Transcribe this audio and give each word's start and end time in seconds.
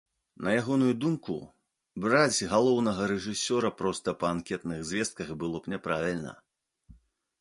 На 0.45 0.51
ягоную 0.61 0.93
думку, 1.03 1.35
браць 2.07 2.47
галоўнага 2.55 3.01
рэжысёра 3.11 3.69
проста 3.83 4.17
па 4.25 4.33
анкетных 4.37 4.79
звестках 4.93 5.27
было 5.45 5.57
б 5.67 5.75
няправільна. 5.75 6.33